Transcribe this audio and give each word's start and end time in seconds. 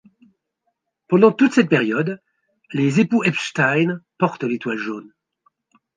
Pendant 1.09 1.31
toute 1.31 1.53
cette 1.53 1.69
période, 1.69 2.19
les 2.73 2.99
époux 3.01 3.23
Epstein 3.23 4.01
portent 4.17 4.43
l'étoile 4.43 4.79
jaune. 4.79 5.13